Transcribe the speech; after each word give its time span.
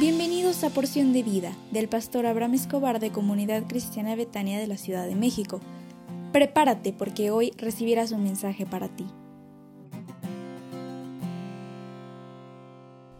Bienvenidos 0.00 0.64
a 0.64 0.70
Porción 0.70 1.12
de 1.12 1.22
Vida 1.22 1.54
del 1.72 1.86
pastor 1.86 2.24
Abraham 2.24 2.54
Escobar 2.54 3.00
de 3.00 3.12
Comunidad 3.12 3.64
Cristiana 3.68 4.16
Betania 4.16 4.58
de 4.58 4.66
la 4.66 4.78
Ciudad 4.78 5.06
de 5.06 5.14
México. 5.14 5.60
Prepárate 6.32 6.94
porque 6.94 7.30
hoy 7.30 7.52
recibirás 7.58 8.10
un 8.10 8.24
mensaje 8.24 8.64
para 8.64 8.88
ti. 8.88 9.06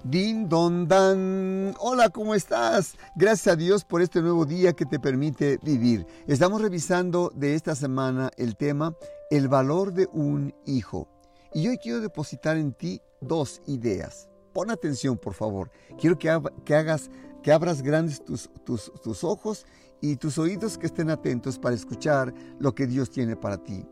Din 0.05 0.48
don 0.48 0.88
dan. 0.88 1.74
Hola, 1.80 2.09
¿cómo 2.09 2.34
estás? 2.34 2.95
Gracias 3.15 3.52
a 3.52 3.56
Dios 3.56 3.84
por 3.84 4.01
este 4.01 4.23
nuevo 4.23 4.47
día 4.47 4.73
que 4.73 4.87
te 4.87 4.98
permite 4.98 5.59
vivir. 5.62 6.06
Estamos 6.27 6.62
revisando 6.62 7.30
de 7.34 7.56
esta 7.56 7.74
semana 7.74 8.30
el 8.38 8.56
tema 8.56 8.97
El 9.30 9.48
valor 9.48 9.92
de 9.92 10.09
un 10.15 10.55
hijo. 10.65 11.09
Y 11.52 11.69
hoy 11.69 11.77
quiero 11.77 12.01
depositar 12.01 12.56
en 12.56 12.73
ti 12.73 13.02
dos 13.20 13.60
ideas. 13.66 14.30
Pon 14.52 14.70
atención, 14.70 15.16
por 15.16 15.34
favor. 15.34 15.70
Quiero 15.98 16.18
que, 16.18 16.28
hagas, 16.28 17.10
que 17.42 17.52
abras 17.52 17.82
grandes 17.82 18.24
tus, 18.24 18.50
tus, 18.64 18.92
tus 19.02 19.24
ojos 19.24 19.66
y 20.00 20.16
tus 20.16 20.38
oídos 20.38 20.78
que 20.78 20.86
estén 20.86 21.10
atentos 21.10 21.59
para 21.59 21.74
escuchar 21.74 22.34
lo 22.59 22.74
que 22.74 22.86
Dios 22.86 23.10
tiene 23.10 23.36
para 23.36 23.59
ti. 23.59 23.86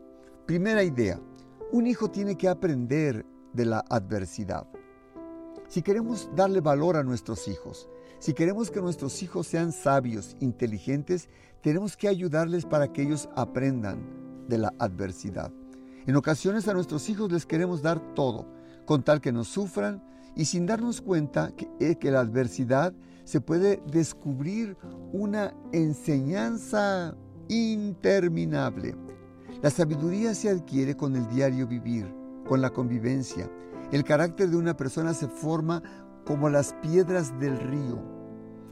Primera 0.45 0.83
idea. 0.83 1.19
Un 1.71 1.85
hijo 1.85 2.09
tiene 2.09 2.35
que 2.35 2.49
aprender 2.49 3.25
de 3.53 3.65
la 3.65 3.85
adversidad. 3.89 4.67
Si 5.67 5.83
queremos 5.83 6.29
darle 6.35 6.61
valor 6.61 6.97
a 6.97 7.03
nuestros 7.03 7.47
hijos, 7.47 7.87
si 8.17 8.33
queremos 8.33 8.71
que 8.71 8.81
nuestros 8.81 9.21
hijos 9.21 9.47
sean 9.47 9.71
sabios, 9.71 10.35
inteligentes, 10.39 11.29
tenemos 11.61 11.95
que 11.95 12.07
ayudarles 12.07 12.65
para 12.65 12.91
que 12.91 13.03
ellos 13.03 13.29
aprendan 13.35 14.45
de 14.47 14.57
la 14.57 14.73
adversidad. 14.79 15.51
En 16.07 16.15
ocasiones 16.15 16.67
a 16.67 16.73
nuestros 16.73 17.07
hijos 17.09 17.31
les 17.31 17.45
queremos 17.45 17.81
dar 17.81 18.15
todo, 18.15 18.47
con 18.85 19.03
tal 19.03 19.21
que 19.21 19.31
no 19.31 19.43
sufran 19.43 20.03
y 20.35 20.45
sin 20.45 20.65
darnos 20.65 21.01
cuenta 21.01 21.51
que, 21.55 21.69
eh, 21.79 21.95
que 21.95 22.11
la 22.11 22.21
adversidad 22.21 22.93
se 23.29 23.41
puede 23.41 23.79
descubrir 23.91 24.75
una 25.13 25.53
enseñanza 25.71 27.15
interminable. 27.47 28.95
La 29.61 29.69
sabiduría 29.69 30.33
se 30.33 30.49
adquiere 30.49 30.97
con 30.97 31.15
el 31.15 31.27
diario 31.29 31.67
vivir, 31.67 32.11
con 32.47 32.59
la 32.59 32.71
convivencia. 32.71 33.47
El 33.91 34.03
carácter 34.03 34.49
de 34.49 34.57
una 34.57 34.75
persona 34.75 35.13
se 35.13 35.27
forma 35.27 35.83
como 36.25 36.49
las 36.49 36.73
piedras 36.81 37.39
del 37.39 37.59
río, 37.59 37.99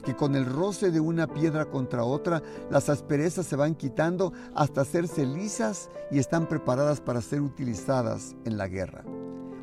que 0.04 0.16
con 0.16 0.34
el 0.34 0.44
roce 0.44 0.90
de 0.90 0.98
una 0.98 1.28
piedra 1.28 1.66
contra 1.66 2.02
otra, 2.02 2.42
las 2.68 2.88
asperezas 2.88 3.46
se 3.46 3.54
van 3.54 3.76
quitando 3.76 4.32
hasta 4.56 4.80
hacerse 4.80 5.24
lisas 5.24 5.88
y 6.10 6.18
están 6.18 6.48
preparadas 6.48 7.00
para 7.00 7.20
ser 7.20 7.42
utilizadas 7.42 8.34
en 8.44 8.56
la 8.56 8.66
guerra. 8.66 9.04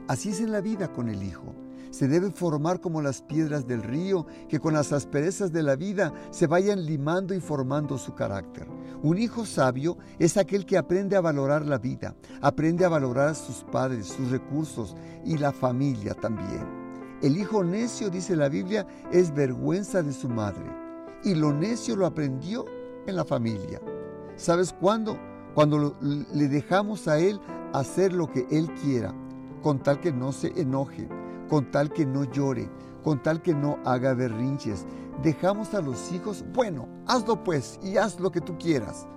Así 0.08 0.30
es 0.30 0.40
en 0.40 0.54
la 0.54 0.62
vida 0.62 0.94
con 0.94 1.10
el 1.10 1.22
Hijo 1.22 1.54
se 1.96 2.10
debe 2.10 2.30
formar 2.30 2.82
como 2.82 3.02
las 3.02 3.22
piedras 3.22 3.66
del 3.68 3.82
río, 3.82 4.26
que 4.50 4.60
con 4.60 4.74
las 4.74 4.92
asperezas 4.92 5.54
de 5.54 5.64
la 5.64 5.78
vida 5.78 6.14
se 6.30 6.46
vayan 6.46 6.86
limando 6.86 7.34
y 7.34 7.40
formando 7.40 7.98
su 7.98 8.14
carácter. 8.14 8.68
Un 9.02 9.18
hijo 9.18 9.46
sabio 9.46 9.98
es 10.20 10.36
aquel 10.36 10.66
que 10.66 10.78
aprende 10.78 11.16
a 11.16 11.22
valorar 11.22 11.66
la 11.66 11.78
vida, 11.78 12.14
aprende 12.42 12.84
a 12.84 12.90
valorar 12.90 13.30
a 13.30 13.34
sus 13.34 13.64
padres, 13.72 14.08
sus 14.08 14.30
recursos 14.30 14.94
y 15.24 15.38
la 15.38 15.54
familia 15.54 16.14
también. 16.16 16.68
El 17.22 17.38
hijo 17.38 17.64
necio, 17.64 18.10
dice 18.10 18.36
la 18.36 18.50
Biblia, 18.50 18.86
es 19.14 19.34
vergüenza 19.34 20.04
de 20.04 20.12
su 20.12 20.28
madre. 20.28 20.66
Y 21.24 21.34
lo 21.34 21.54
necio 21.54 21.96
lo 21.96 22.06
aprendió 22.06 22.66
en 23.08 23.16
la 23.16 23.24
familia. 23.24 23.80
¿Sabes 24.36 24.74
cuándo? 24.74 25.18
Cuando 25.54 25.96
le 26.02 26.50
dejamos 26.50 27.08
a 27.08 27.20
él 27.20 27.40
hacer 27.72 28.12
lo 28.12 28.30
que 28.30 28.46
él 28.52 28.70
quiera, 28.84 29.16
con 29.64 29.82
tal 29.82 30.02
que 30.02 30.12
no 30.12 30.34
se 30.34 30.48
enoje, 30.60 31.08
con 31.48 31.72
tal 31.72 31.92
que 31.92 32.06
no 32.06 32.24
llore, 32.24 32.70
con 33.04 33.22
tal 33.22 33.42
que 33.42 33.54
no 33.54 33.80
haga 33.86 34.14
berrinches. 34.14 34.86
Dejamos 35.24 35.74
a 35.74 35.82
los 35.82 36.12
hijos, 36.12 36.44
bueno, 36.54 36.88
hazlo 37.08 37.44
pues 37.44 37.80
y 37.84 37.98
haz 37.98 38.20
lo 38.20 38.32
que 38.32 38.42
tú 38.42 38.58
quieras. 38.58 39.08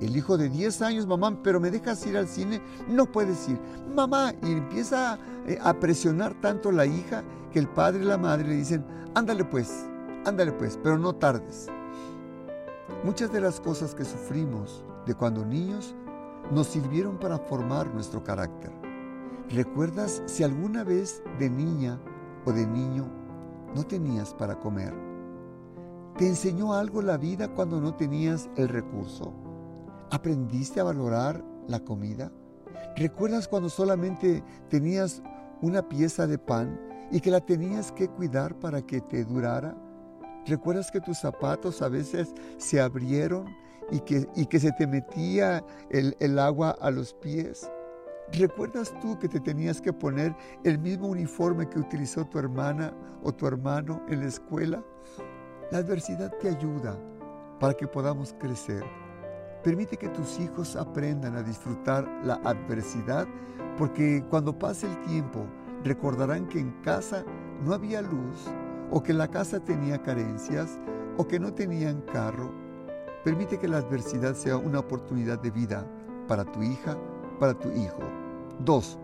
El 0.00 0.16
hijo 0.16 0.38
de 0.38 0.48
10 0.48 0.80
años, 0.82 1.06
mamá, 1.06 1.42
pero 1.42 1.60
me 1.60 1.70
dejas 1.70 2.06
ir 2.06 2.16
al 2.16 2.26
cine, 2.26 2.62
no 2.88 3.04
puedes 3.04 3.48
ir. 3.48 3.60
Mamá, 3.94 4.32
y 4.42 4.52
empieza 4.52 5.18
eh, 5.46 5.58
a, 5.62 5.74
presionar 5.74 6.34
tanto 6.40 6.72
la 6.72 6.86
hija 6.86 7.22
que 7.52 7.58
el 7.58 7.68
padre 7.68 8.02
y 8.02 8.06
la 8.06 8.16
madre 8.16 8.48
le 8.48 8.56
dicen, 8.56 8.84
ándale 9.14 9.44
pues, 9.44 9.86
ándale 10.24 10.52
pues, 10.52 10.78
pero 10.82 10.96
no 10.96 11.14
tardes. 11.14 11.66
Muchas 13.04 13.30
de 13.30 13.42
las 13.42 13.60
cosas 13.60 13.94
que 13.94 14.04
sufrimos 14.04 14.84
de 15.06 15.14
cuando 15.14 15.44
niños 15.44 15.94
nos 16.50 16.68
sirvieron 16.68 17.18
para 17.18 17.38
formar 17.38 17.92
nuestro 17.92 18.24
carácter. 18.24 18.79
¿Recuerdas 19.52 20.22
si 20.26 20.44
alguna 20.44 20.84
vez 20.84 21.24
de 21.40 21.50
niña 21.50 22.00
o 22.44 22.52
de 22.52 22.64
niño 22.68 23.10
no 23.74 23.84
tenías 23.84 24.32
para 24.32 24.60
comer? 24.60 24.94
¿Te 26.16 26.28
enseñó 26.28 26.72
algo 26.72 27.02
la 27.02 27.16
vida 27.16 27.52
cuando 27.52 27.80
no 27.80 27.96
tenías 27.96 28.48
el 28.56 28.68
recurso? 28.68 29.34
¿Aprendiste 30.12 30.78
a 30.78 30.84
valorar 30.84 31.44
la 31.66 31.80
comida? 31.80 32.30
¿Recuerdas 32.96 33.48
cuando 33.48 33.68
solamente 33.68 34.44
tenías 34.68 35.20
una 35.62 35.88
pieza 35.88 36.28
de 36.28 36.38
pan 36.38 36.80
y 37.10 37.20
que 37.20 37.32
la 37.32 37.40
tenías 37.40 37.90
que 37.90 38.06
cuidar 38.06 38.54
para 38.54 38.82
que 38.82 39.00
te 39.00 39.24
durara? 39.24 39.76
¿Recuerdas 40.46 40.92
que 40.92 41.00
tus 41.00 41.18
zapatos 41.18 41.82
a 41.82 41.88
veces 41.88 42.32
se 42.56 42.80
abrieron 42.80 43.46
y 43.90 43.98
que, 43.98 44.60
se 44.60 44.70
te 44.70 44.86
metía 44.86 45.64
el, 45.90 46.16
el 46.20 46.38
agua 46.38 46.76
a 46.80 46.92
los 46.92 47.14
pies? 47.14 47.68
¿Recuerdas 48.32 48.94
tú 49.00 49.18
que 49.18 49.28
te 49.28 49.40
tenías 49.40 49.80
que 49.80 49.92
poner 49.92 50.36
el 50.62 50.78
mismo 50.78 51.08
uniforme 51.08 51.68
que 51.68 51.80
utilizó 51.80 52.24
tu 52.24 52.38
hermana 52.38 52.94
o 53.24 53.32
tu 53.32 53.46
hermano 53.46 54.02
en 54.08 54.20
la 54.20 54.26
escuela? 54.26 54.84
La 55.72 55.78
adversidad 55.78 56.32
te 56.38 56.48
ayuda 56.48 56.96
para 57.58 57.74
que 57.74 57.88
podamos 57.88 58.34
crecer. 58.38 58.84
Permite 59.64 59.96
que 59.96 60.08
tus 60.10 60.38
hijos 60.38 60.76
aprendan 60.76 61.36
a 61.36 61.42
disfrutar 61.42 62.08
la 62.24 62.34
adversidad 62.44 63.26
porque 63.76 64.24
cuando 64.30 64.56
pase 64.56 64.86
el 64.86 65.00
tiempo 65.06 65.44
recordarán 65.82 66.46
que 66.46 66.60
en 66.60 66.70
casa 66.82 67.24
no 67.64 67.74
había 67.74 68.00
luz 68.00 68.48
o 68.92 69.02
que 69.02 69.12
la 69.12 69.28
casa 69.28 69.58
tenía 69.58 70.00
carencias 70.02 70.78
o 71.16 71.26
que 71.26 71.40
no 71.40 71.52
tenían 71.52 72.00
carro. 72.02 72.52
Permite 73.24 73.58
que 73.58 73.68
la 73.68 73.78
adversidad 73.78 74.34
sea 74.34 74.56
una 74.56 74.78
oportunidad 74.78 75.40
de 75.40 75.50
vida 75.50 75.84
para 76.28 76.44
tu 76.44 76.62
hija, 76.62 76.96
para 77.40 77.54
tu 77.54 77.68
hijo. 77.72 78.02
2. 78.64 78.98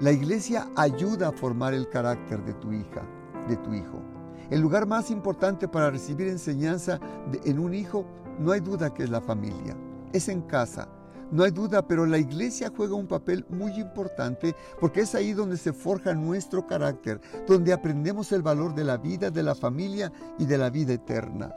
La 0.00 0.12
iglesia 0.12 0.68
ayuda 0.76 1.28
a 1.28 1.32
formar 1.32 1.72
el 1.72 1.88
carácter 1.88 2.44
de 2.44 2.52
tu 2.54 2.72
hija, 2.72 3.02
de 3.48 3.56
tu 3.56 3.72
hijo. 3.72 4.02
El 4.50 4.60
lugar 4.60 4.86
más 4.86 5.10
importante 5.10 5.66
para 5.66 5.90
recibir 5.90 6.28
enseñanza 6.28 7.00
en 7.44 7.58
un 7.58 7.72
hijo, 7.72 8.04
no 8.38 8.52
hay 8.52 8.60
duda 8.60 8.92
que 8.92 9.04
es 9.04 9.10
la 9.10 9.22
familia. 9.22 9.74
Es 10.12 10.28
en 10.28 10.42
casa. 10.42 10.88
No 11.30 11.42
hay 11.42 11.50
duda, 11.50 11.86
pero 11.86 12.06
la 12.06 12.18
iglesia 12.18 12.72
juega 12.76 12.94
un 12.94 13.08
papel 13.08 13.44
muy 13.48 13.72
importante 13.80 14.54
porque 14.78 15.00
es 15.00 15.14
ahí 15.14 15.32
donde 15.32 15.56
se 15.56 15.72
forja 15.72 16.14
nuestro 16.14 16.66
carácter, 16.66 17.20
donde 17.48 17.72
aprendemos 17.72 18.30
el 18.32 18.42
valor 18.42 18.74
de 18.74 18.84
la 18.84 18.96
vida, 18.96 19.30
de 19.30 19.42
la 19.42 19.54
familia 19.54 20.12
y 20.38 20.44
de 20.44 20.58
la 20.58 20.70
vida 20.70 20.92
eterna. 20.92 21.52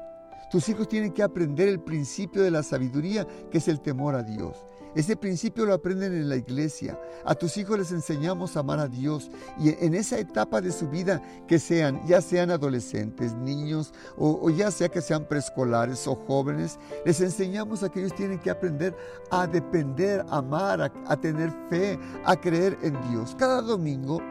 Tus 0.50 0.68
hijos 0.70 0.88
tienen 0.88 1.12
que 1.12 1.22
aprender 1.22 1.68
el 1.68 1.82
principio 1.82 2.42
de 2.42 2.50
la 2.50 2.64
sabiduría, 2.64 3.28
que 3.52 3.60
es 3.60 3.68
el 3.68 3.82
temor 3.82 4.16
a 4.16 4.24
Dios. 4.24 4.58
Ese 4.96 5.16
principio 5.16 5.66
lo 5.66 5.74
aprenden 5.74 6.14
en 6.14 6.30
la 6.30 6.36
iglesia. 6.36 7.00
A 7.26 7.36
tus 7.36 7.58
hijos 7.58 7.78
les 7.78 7.92
enseñamos 7.92 8.56
a 8.56 8.62
amar 8.62 8.80
a 8.80 8.88
Dios 8.88 9.30
y 9.60 9.70
en 9.84 9.94
esa 9.94 10.18
etapa 10.20 10.62
de 10.62 10.72
su 10.72 10.90
vida 10.90 11.22
que 11.48 11.60
sean, 11.60 12.02
ya 12.08 12.22
sean 12.22 12.50
adolescentes, 12.50 13.34
niños 13.36 13.94
o, 14.18 14.50
ya 14.50 14.72
sea 14.72 14.90
que 14.90 15.02
sean 15.02 15.28
preescolares 15.28 16.08
o 16.08 16.16
jóvenes, 16.16 16.80
les 17.06 17.22
enseñamos 17.22 17.84
a 17.84 17.90
que 17.90 18.00
ellos 18.00 18.16
tienen 18.16 18.40
que 18.40 18.50
aprender 18.50 18.96
a 19.30 19.46
depender, 19.46 20.26
a 20.30 20.38
amar, 20.38 20.82
a, 20.82 20.94
a 21.08 21.20
tener 21.20 21.52
fe, 21.70 22.00
a 22.26 22.36
creer 22.36 22.78
en 22.82 23.00
Dios. 23.12 23.36
Cada 23.38 23.62
domingo 23.62 24.22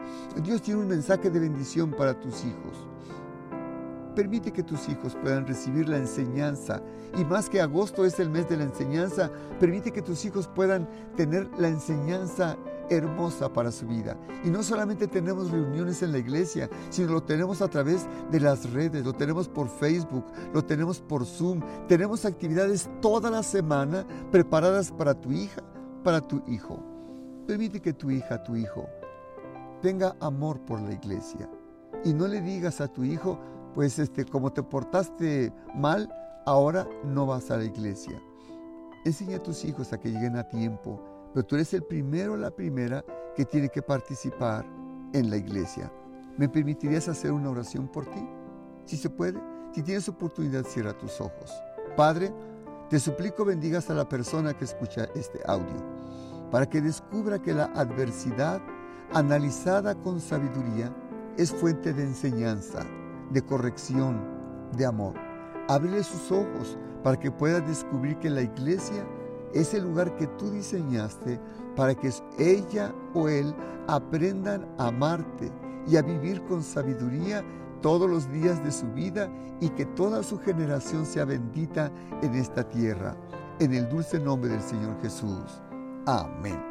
Dios 0.43 0.61
tiene 0.61 0.81
un 0.81 0.87
mensaje 0.87 1.29
de 1.29 1.39
bendición 1.39 1.91
para 1.91 2.19
tus 2.19 2.43
hijos. 2.43 2.89
Permite 4.19 4.51
que 4.51 4.63
tus 4.63 4.89
hijos 4.89 5.15
puedan 5.15 5.47
recibir 5.47 5.87
la 5.87 5.95
enseñanza. 5.95 6.81
Y 7.17 7.23
más 7.23 7.49
que 7.49 7.61
agosto 7.61 8.03
es 8.03 8.19
el 8.19 8.29
mes 8.29 8.49
de 8.49 8.57
la 8.57 8.63
enseñanza, 8.65 9.31
permite 9.61 9.93
que 9.93 10.01
tus 10.01 10.25
hijos 10.25 10.45
puedan 10.45 10.89
tener 11.15 11.49
la 11.57 11.69
enseñanza 11.69 12.57
hermosa 12.89 13.53
para 13.53 13.71
su 13.71 13.87
vida. 13.87 14.17
Y 14.43 14.49
no 14.49 14.61
solamente 14.61 15.07
tenemos 15.07 15.51
reuniones 15.51 16.03
en 16.03 16.11
la 16.11 16.17
iglesia, 16.17 16.69
sino 16.89 17.13
lo 17.13 17.23
tenemos 17.23 17.61
a 17.61 17.69
través 17.69 18.07
de 18.29 18.41
las 18.41 18.69
redes, 18.73 19.05
lo 19.05 19.13
tenemos 19.13 19.47
por 19.47 19.69
Facebook, 19.69 20.25
lo 20.53 20.65
tenemos 20.65 20.99
por 20.99 21.25
Zoom. 21.25 21.61
Tenemos 21.87 22.25
actividades 22.25 22.89
toda 23.01 23.29
la 23.29 23.41
semana 23.41 24.05
preparadas 24.33 24.91
para 24.91 25.13
tu 25.13 25.31
hija, 25.31 25.63
para 26.03 26.19
tu 26.19 26.43
hijo. 26.45 26.83
Permite 27.47 27.79
que 27.79 27.93
tu 27.93 28.11
hija, 28.11 28.43
tu 28.43 28.57
hijo, 28.57 28.85
tenga 29.81 30.17
amor 30.19 30.59
por 30.65 30.81
la 30.81 30.91
iglesia. 30.91 31.49
Y 32.03 32.13
no 32.13 32.27
le 32.27 32.41
digas 32.41 32.81
a 32.81 32.87
tu 32.87 33.03
hijo, 33.03 33.39
pues 33.73 33.99
este, 33.99 34.25
como 34.25 34.51
te 34.51 34.63
portaste 34.63 35.53
mal, 35.75 36.13
ahora 36.45 36.87
no 37.03 37.25
vas 37.25 37.51
a 37.51 37.57
la 37.57 37.65
iglesia. 37.65 38.21
Enseña 39.05 39.37
a 39.37 39.43
tus 39.43 39.63
hijos 39.65 39.93
a 39.93 39.99
que 39.99 40.11
lleguen 40.11 40.35
a 40.35 40.47
tiempo, 40.47 41.01
pero 41.33 41.45
tú 41.45 41.55
eres 41.55 41.73
el 41.73 41.83
primero 41.83 42.33
o 42.33 42.37
la 42.37 42.51
primera 42.51 43.03
que 43.35 43.45
tiene 43.45 43.69
que 43.69 43.81
participar 43.81 44.65
en 45.13 45.29
la 45.29 45.37
iglesia. 45.37 45.91
¿Me 46.37 46.49
permitirías 46.49 47.07
hacer 47.07 47.31
una 47.31 47.49
oración 47.49 47.87
por 47.87 48.05
ti? 48.05 48.27
Si 48.85 48.97
se 48.97 49.09
puede, 49.09 49.39
si 49.73 49.83
tienes 49.83 50.09
oportunidad, 50.09 50.65
cierra 50.65 50.97
tus 50.97 51.21
ojos. 51.21 51.51
Padre, 51.95 52.33
te 52.89 52.99
suplico 52.99 53.45
bendigas 53.45 53.89
a 53.89 53.93
la 53.93 54.09
persona 54.09 54.55
que 54.55 54.65
escucha 54.65 55.07
este 55.15 55.39
audio, 55.45 55.83
para 56.49 56.67
que 56.67 56.81
descubra 56.81 57.39
que 57.39 57.53
la 57.53 57.65
adversidad, 57.75 58.61
analizada 59.13 59.95
con 59.95 60.19
sabiduría, 60.19 60.91
es 61.37 61.51
fuente 61.51 61.93
de 61.93 62.03
enseñanza, 62.03 62.85
de 63.31 63.41
corrección, 63.41 64.19
de 64.77 64.85
amor. 64.85 65.15
Ábrele 65.67 66.03
sus 66.03 66.31
ojos 66.31 66.77
para 67.03 67.17
que 67.17 67.31
pueda 67.31 67.59
descubrir 67.59 68.17
que 68.17 68.29
la 68.29 68.41
iglesia 68.41 69.05
es 69.53 69.73
el 69.73 69.83
lugar 69.83 70.15
que 70.15 70.27
tú 70.27 70.51
diseñaste 70.51 71.39
para 71.75 71.95
que 71.95 72.11
ella 72.37 72.93
o 73.13 73.29
él 73.29 73.55
aprendan 73.87 74.67
a 74.77 74.87
amarte 74.87 75.51
y 75.87 75.97
a 75.97 76.01
vivir 76.01 76.43
con 76.43 76.61
sabiduría 76.61 77.43
todos 77.81 78.09
los 78.09 78.31
días 78.31 78.63
de 78.63 78.71
su 78.71 78.85
vida 78.87 79.29
y 79.61 79.69
que 79.69 79.85
toda 79.85 80.23
su 80.23 80.37
generación 80.39 81.05
sea 81.05 81.25
bendita 81.25 81.91
en 82.21 82.35
esta 82.35 82.67
tierra. 82.67 83.15
En 83.59 83.73
el 83.73 83.89
dulce 83.89 84.19
nombre 84.19 84.49
del 84.49 84.61
Señor 84.61 85.01
Jesús. 85.01 85.61
Amén. 86.05 86.61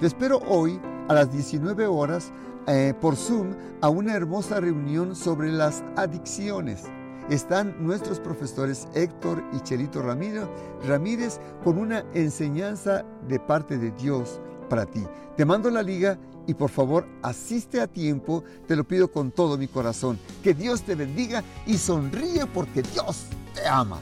Te 0.00 0.06
espero 0.06 0.38
hoy 0.48 0.80
a 1.08 1.14
las 1.14 1.32
19 1.32 1.86
horas 1.86 2.32
eh, 2.66 2.94
por 3.00 3.16
Zoom 3.16 3.54
a 3.80 3.88
una 3.88 4.14
hermosa 4.14 4.60
reunión 4.60 5.14
sobre 5.14 5.52
las 5.52 5.82
adicciones. 5.96 6.84
Están 7.28 7.74
nuestros 7.84 8.20
profesores 8.20 8.86
Héctor 8.94 9.42
y 9.52 9.60
Chelito 9.60 10.02
Ramírez, 10.02 11.40
con 11.62 11.78
una 11.78 12.04
enseñanza 12.12 13.04
de 13.28 13.40
parte 13.40 13.78
de 13.78 13.90
Dios 13.92 14.40
para 14.68 14.84
ti. 14.84 15.02
Te 15.36 15.44
mando 15.44 15.70
la 15.70 15.82
liga 15.82 16.18
y 16.46 16.54
por 16.54 16.68
favor 16.68 17.06
asiste 17.22 17.80
a 17.80 17.86
tiempo, 17.86 18.44
te 18.66 18.76
lo 18.76 18.84
pido 18.84 19.10
con 19.10 19.30
todo 19.30 19.56
mi 19.56 19.68
corazón. 19.68 20.18
Que 20.42 20.52
Dios 20.52 20.82
te 20.82 20.94
bendiga 20.94 21.42
y 21.66 21.78
sonríe 21.78 22.46
porque 22.46 22.82
Dios 22.82 23.24
te 23.54 23.66
ama. 23.66 24.00